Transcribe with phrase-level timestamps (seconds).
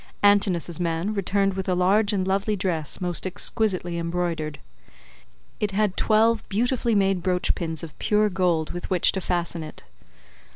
[0.23, 4.57] Antinous's man returned with a large and lovely dress most exquisitely embroidered.
[5.59, 9.83] It had twelve beautifully made brooch pins of pure gold with which to fasten it.